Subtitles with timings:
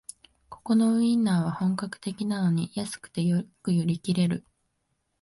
[0.49, 4.47] ここのウインナーは本格的なのに安くてよく売り切れる